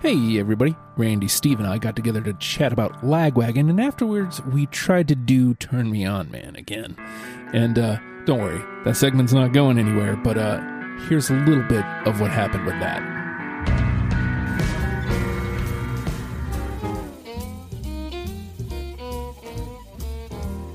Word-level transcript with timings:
Hey 0.00 0.38
everybody, 0.38 0.76
Randy, 0.96 1.26
Steve, 1.26 1.58
and 1.58 1.66
I 1.66 1.78
got 1.78 1.96
together 1.96 2.20
to 2.20 2.32
chat 2.34 2.72
about 2.72 3.02
Lagwagon, 3.02 3.68
and 3.68 3.80
afterwards 3.80 4.40
we 4.40 4.66
tried 4.66 5.08
to 5.08 5.16
do 5.16 5.54
Turn 5.54 5.90
Me 5.90 6.06
On 6.06 6.30
Man 6.30 6.54
again. 6.54 6.94
And 7.52 7.76
uh, 7.76 7.98
don't 8.24 8.38
worry, 8.38 8.62
that 8.84 8.96
segment's 8.96 9.32
not 9.32 9.52
going 9.52 9.76
anywhere, 9.76 10.14
but 10.14 10.38
uh, 10.38 10.60
here's 11.08 11.30
a 11.30 11.34
little 11.34 11.64
bit 11.64 11.84
of 12.06 12.20
what 12.20 12.30
happened 12.30 12.64
with 12.64 12.78
that. 12.78 13.02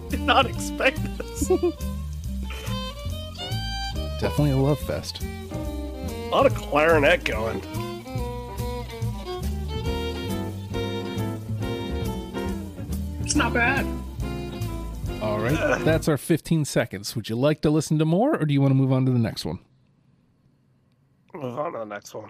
Did 0.09 0.19
not 0.19 0.47
expect 0.47 0.99
this. 1.17 1.47
Definitely 4.19 4.51
a 4.51 4.57
love 4.57 4.81
fest. 4.81 5.23
A 5.23 6.27
lot 6.29 6.45
of 6.45 6.53
clarinet 6.55 7.23
going. 7.23 7.61
It's 13.33 13.39
not 13.39 13.51
bad. 13.51 13.83
All 15.19 15.39
right, 15.39 15.83
that's 15.83 16.07
our 16.07 16.17
15 16.17 16.65
seconds. 16.65 17.15
Would 17.15 17.29
you 17.29 17.35
like 17.35 17.61
to 17.61 17.71
listen 17.71 17.97
to 17.97 18.05
more, 18.05 18.35
or 18.39 18.45
do 18.45 18.53
you 18.53 18.61
want 18.61 18.69
to 18.69 18.75
move 18.75 18.93
on 18.93 19.07
to 19.07 19.11
the 19.11 19.17
next 19.17 19.43
one? 19.43 19.57
Move 21.33 21.57
on 21.57 21.73
to 21.73 21.79
the 21.79 21.85
next 21.85 22.13
one. 22.13 22.29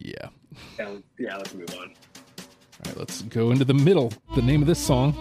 Yeah. 0.00 0.30
Yeah, 0.76 0.96
yeah, 1.20 1.36
let's 1.36 1.54
move 1.54 1.70
on. 1.70 1.86
All 1.86 2.86
right, 2.86 2.96
let's 2.96 3.22
go 3.22 3.52
into 3.52 3.64
the 3.64 3.74
middle. 3.74 4.12
The 4.34 4.42
name 4.42 4.60
of 4.60 4.66
this 4.66 4.80
song, 4.80 5.14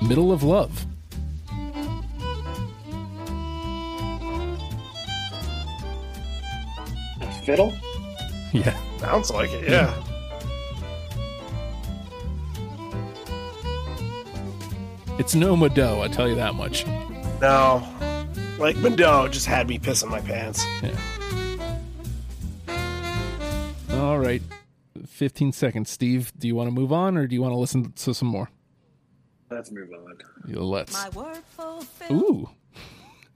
Middle 0.00 0.30
of 0.30 0.44
Love. 0.44 0.86
A 7.20 7.32
fiddle? 7.44 7.74
Yeah. 8.52 8.78
Sounds 8.98 9.32
like 9.32 9.50
it, 9.50 9.68
yeah. 9.68 10.00
It's 15.20 15.34
no 15.34 15.54
Mado, 15.54 16.00
I 16.00 16.08
tell 16.08 16.30
you 16.30 16.34
that 16.36 16.54
much. 16.54 16.86
No. 17.42 17.86
Like 18.58 18.74
Mado 18.78 19.28
just 19.28 19.44
had 19.44 19.68
me 19.68 19.78
pissing 19.78 20.08
my 20.08 20.22
pants. 20.22 20.64
Yeah. 20.82 20.98
All 23.90 24.18
right. 24.18 24.40
15 25.06 25.52
seconds. 25.52 25.90
Steve, 25.90 26.32
do 26.38 26.48
you 26.48 26.56
want 26.56 26.68
to 26.68 26.74
move 26.74 26.90
on 26.90 27.18
or 27.18 27.26
do 27.26 27.34
you 27.34 27.42
want 27.42 27.52
to 27.52 27.58
listen 27.58 27.92
to 27.92 28.14
some 28.14 28.28
more? 28.28 28.48
Let's 29.50 29.70
move 29.70 29.90
on. 29.92 30.16
Yeah, 30.48 30.60
Let's. 30.60 30.94
My 30.94 31.10
word. 31.10 31.42
Ooh. 32.10 32.48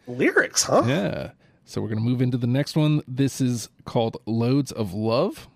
Lyrics, 0.07 0.63
huh? 0.63 0.85
Yeah. 0.87 1.33
So 1.67 1.83
we're 1.83 1.89
going 1.89 1.99
to 1.99 2.05
move 2.05 2.23
into 2.23 2.39
the 2.39 2.47
next 2.47 2.79
one. 2.79 3.03
This 3.07 3.43
is 3.43 3.69
called 3.85 4.17
Loads 4.25 4.73
of 4.73 4.95
Love. 4.95 5.49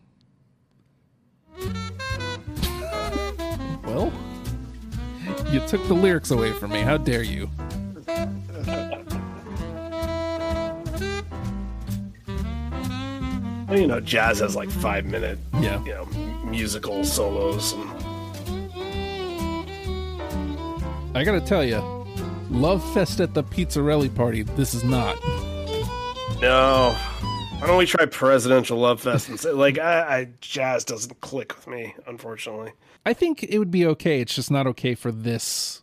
You 5.53 5.61
took 5.67 5.87
the 5.89 5.95
lyrics 5.95 6.31
away 6.31 6.53
from 6.53 6.71
me. 6.73 6.81
How 6.81 6.97
dare 6.97 7.23
you? 7.23 7.49
You 13.71 13.87
know, 13.87 14.01
jazz 14.01 14.39
has 14.41 14.57
like 14.57 14.71
five 14.71 15.05
minute, 15.05 15.39
Yeah. 15.61 15.85
you 15.85 15.93
know, 15.95 16.07
musical 16.47 17.05
solos. 17.05 17.75
And 17.75 17.81
I 21.17 21.23
got 21.23 21.33
to 21.33 21.41
tell 21.41 21.63
you, 21.63 21.77
Love 22.51 22.83
Fest 22.95 23.21
at 23.21 23.35
the 23.35 23.43
Pizzarelli 23.45 24.15
party, 24.15 24.43
this 24.43 24.73
is 24.73 24.85
not. 24.85 25.19
no. 26.41 26.97
Why 27.59 27.67
don't 27.67 27.77
we 27.79 27.87
try 27.87 28.07
Presidential 28.07 28.79
Love 28.79 29.01
Fest 29.01 29.29
and 29.29 29.39
say, 29.39 29.51
like, 29.51 29.79
I, 29.79 30.01
I 30.19 30.29
jazz 30.41 30.85
doesn't 30.85 31.21
click 31.21 31.57
with 31.57 31.67
me, 31.67 31.95
unfortunately. 32.07 32.73
I 33.05 33.13
think 33.15 33.43
it 33.43 33.59
would 33.59 33.71
be 33.73 33.85
okay. 33.87 34.21
It's 34.21 34.35
just 34.35 34.51
not 34.51 34.67
okay 34.69 34.95
for 34.95 35.11
this. 35.11 35.83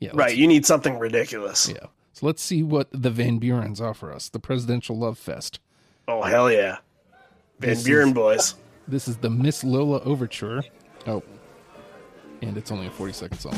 Yeah. 0.00 0.10
Right, 0.14 0.34
you 0.36 0.46
need 0.46 0.64
something 0.64 0.98
ridiculous. 0.98 1.68
Yeah. 1.68 1.86
So 2.14 2.24
let's 2.26 2.42
see 2.42 2.62
what 2.62 2.88
the 2.90 3.10
Van 3.10 3.38
Burens 3.38 3.80
offer 3.82 4.10
us. 4.12 4.30
The 4.30 4.38
Presidential 4.38 4.96
Love 4.98 5.18
Fest. 5.18 5.60
Oh, 6.08 6.22
hell 6.22 6.50
yeah. 6.50 6.78
Van 7.60 7.70
This 7.70 7.84
Buren 7.84 8.08
is- 8.08 8.14
boys. 8.14 8.54
This 8.88 9.08
is 9.08 9.16
the 9.18 9.30
Miss 9.30 9.62
Lola 9.64 10.00
Overture. 10.04 10.62
Oh. 11.06 11.22
And 12.40 12.56
it's 12.56 12.70
only 12.70 12.86
a 12.86 12.90
40 12.90 13.12
second 13.12 13.38
song. 13.38 13.56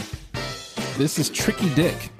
This 0.97 1.19
is 1.19 1.29
Tricky 1.31 1.73
Dick. 1.75 2.11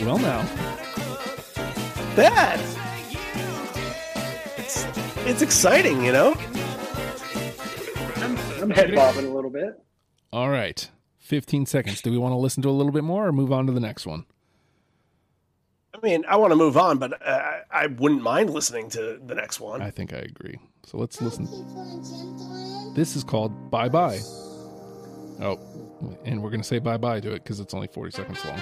Well, 0.00 0.18
now. 0.18 0.42
That. 2.14 2.60
It's, 4.56 4.86
it's 5.26 5.42
exciting, 5.42 6.04
you 6.04 6.12
know? 6.12 6.34
I'm, 8.16 8.38
I'm 8.62 8.70
head 8.70 8.94
bobbing 8.94 9.26
a 9.26 9.30
little 9.30 9.50
bit. 9.50 9.80
All 10.32 10.48
right. 10.48 10.88
15 11.18 11.66
seconds. 11.66 12.00
Do 12.00 12.10
we 12.10 12.18
want 12.18 12.32
to 12.32 12.36
listen 12.36 12.62
to 12.62 12.68
a 12.68 12.70
little 12.70 12.92
bit 12.92 13.04
more 13.04 13.26
or 13.26 13.32
move 13.32 13.52
on 13.52 13.66
to 13.66 13.72
the 13.72 13.80
next 13.80 14.06
one? 14.06 14.24
I 15.94 15.98
mean, 16.06 16.24
I 16.28 16.36
want 16.36 16.52
to 16.52 16.56
move 16.56 16.76
on, 16.76 16.98
but 16.98 17.20
uh, 17.20 17.60
I, 17.70 17.84
I 17.84 17.86
wouldn't 17.86 18.22
mind 18.22 18.50
listening 18.50 18.88
to 18.90 19.20
the 19.24 19.34
next 19.34 19.60
one. 19.60 19.82
I 19.82 19.90
think 19.90 20.12
I 20.12 20.18
agree. 20.18 20.58
So 20.86 20.96
let's 20.96 21.20
listen. 21.20 21.44
This 22.94 23.16
is 23.16 23.24
called 23.24 23.70
Bye 23.70 23.88
Bye. 23.88 24.20
Oh, 25.40 25.58
and 26.24 26.42
we're 26.42 26.50
going 26.50 26.60
to 26.60 26.66
say 26.66 26.80
bye 26.80 26.96
bye 26.96 27.20
to 27.20 27.32
it 27.32 27.44
because 27.44 27.60
it's 27.60 27.72
only 27.72 27.86
40 27.86 28.10
seconds 28.10 28.44
long. 28.44 28.60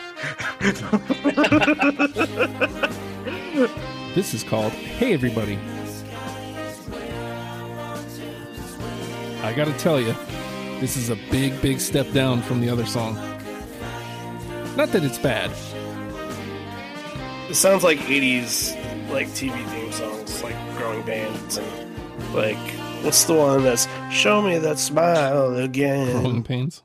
this 4.14 4.34
is 4.34 4.42
called 4.42 4.72
Hey 4.72 5.14
Everybody. 5.14 5.58
I 9.42 9.54
got 9.54 9.66
to 9.66 9.78
tell 9.78 10.00
you, 10.00 10.14
this 10.80 10.96
is 10.96 11.08
a 11.08 11.16
big, 11.30 11.60
big 11.62 11.80
step 11.80 12.10
down 12.12 12.42
from 12.42 12.60
the 12.60 12.68
other 12.68 12.84
song. 12.84 13.14
Not 14.76 14.92
that 14.92 15.04
it's 15.04 15.18
bad. 15.18 15.50
It 17.48 17.54
sounds 17.54 17.84
like 17.84 17.98
80s 17.98 18.76
like 19.10 19.28
TV 19.28 19.64
theme 19.68 19.92
songs, 19.92 20.42
like 20.42 20.56
growing 20.76 21.02
bands 21.02 21.56
and 21.56 22.34
like 22.34 22.56
what's 23.02 23.24
the 23.24 23.34
one 23.34 23.62
that's 23.62 23.86
Show 24.10 24.42
Me 24.42 24.58
That 24.58 24.78
Smile 24.78 25.56
Again? 25.56 26.20
Growing 26.22 26.42
Pains. 26.42 26.82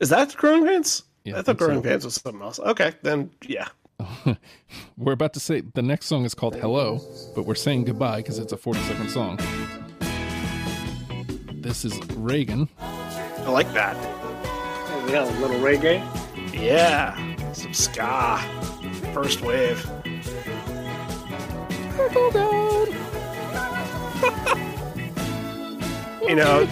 Is 0.00 0.10
that 0.10 0.34
growing 0.36 0.64
pains? 0.64 1.02
Yeah, 1.24 1.34
I 1.36 1.38
I 1.38 1.42
thought 1.42 1.46
think 1.46 1.58
so. 1.60 1.66
growing 1.66 1.82
pains 1.82 2.04
was 2.04 2.14
something 2.14 2.40
else. 2.40 2.60
Okay, 2.60 2.92
then 3.02 3.30
yeah. 3.46 3.68
We're 4.96 5.12
about 5.12 5.34
to 5.34 5.40
say 5.40 5.60
the 5.60 5.82
next 5.82 6.06
song 6.06 6.24
is 6.24 6.34
called 6.34 6.54
Hello, 6.54 7.00
but 7.34 7.42
we're 7.46 7.56
saying 7.56 7.84
goodbye 7.84 8.18
because 8.18 8.38
it's 8.38 8.52
a 8.52 8.56
40 8.56 8.78
second 8.82 9.10
song. 9.10 9.38
This 11.52 11.84
is 11.84 11.98
Reagan. 12.16 12.68
I 12.78 13.50
like 13.50 13.72
that. 13.72 13.96
Hey, 13.96 15.04
we 15.04 15.10
got 15.10 15.26
a 15.28 15.40
little 15.40 15.58
reggae. 15.58 16.00
Yeah. 16.54 17.16
Some 17.52 17.74
ska. 17.74 18.38
First 19.12 19.40
wave. 19.42 19.84
Oh, 22.00 22.86
You 26.28 26.36
know, 26.36 26.68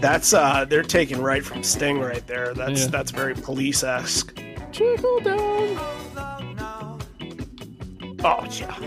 that's 0.00 0.32
uh 0.32 0.64
they're 0.64 0.82
taking 0.82 1.20
right 1.20 1.44
from 1.44 1.62
Sting 1.62 2.00
right 2.00 2.26
there. 2.26 2.54
That's 2.54 2.82
Yeah. 2.82 2.86
that's 2.88 3.10
very 3.10 3.34
police 3.34 3.84
esque. 3.84 4.34
Trickle 4.72 5.20
down. 5.20 5.78
Oh 8.24 8.46
yeah. 8.50 8.78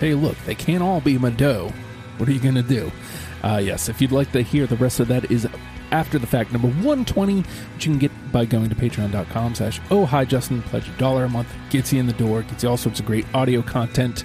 Hey, 0.00 0.14
look, 0.14 0.36
they 0.46 0.54
can't 0.54 0.82
all 0.82 1.00
be 1.00 1.18
Mado. 1.18 1.72
What 2.18 2.28
are 2.28 2.32
you 2.32 2.40
going 2.40 2.54
to 2.56 2.62
do? 2.62 2.90
Uh, 3.42 3.60
yes, 3.62 3.88
if 3.88 4.00
you'd 4.00 4.12
like 4.12 4.32
to 4.32 4.42
hear 4.42 4.66
the 4.66 4.76
rest 4.76 5.00
of 5.00 5.08
that 5.08 5.30
is 5.30 5.46
after 5.90 6.18
the 6.18 6.26
fact 6.26 6.52
number 6.52 6.68
120, 6.68 7.40
which 7.74 7.86
you 7.86 7.92
can 7.92 7.98
get 7.98 8.10
by 8.32 8.44
going 8.44 8.68
to 8.68 8.74
patreon.com 8.74 9.54
slash 9.54 9.80
oh 9.90 10.04
hi 10.06 10.24
Justin, 10.24 10.62
pledge 10.62 10.88
a 10.88 10.92
dollar 10.92 11.24
a 11.24 11.28
month, 11.28 11.48
gets 11.70 11.92
you 11.92 12.00
in 12.00 12.06
the 12.06 12.12
door, 12.14 12.42
gets 12.42 12.62
you 12.62 12.68
all 12.70 12.76
sorts 12.76 13.00
of 13.00 13.06
great 13.06 13.26
audio 13.34 13.60
content. 13.62 14.24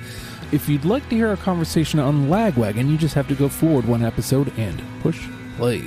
If 0.52 0.68
you'd 0.68 0.84
like 0.84 1.08
to 1.10 1.16
hear 1.16 1.28
our 1.28 1.38
conversation 1.38 2.00
on 2.00 2.28
Lagwagon, 2.28 2.90
you 2.90 2.98
just 2.98 3.14
have 3.14 3.28
to 3.28 3.36
go 3.36 3.48
forward 3.50 3.86
one 3.86 4.04
episode 4.04 4.52
and 4.58 4.82
push 5.02 5.28
play. 5.58 5.84